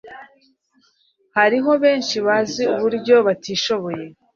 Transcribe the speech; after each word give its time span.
Hariho 1.37 1.71
benshi 1.83 2.15
bazi 2.25 2.63
uburyo 2.73 3.15
batishoboye 3.25 4.05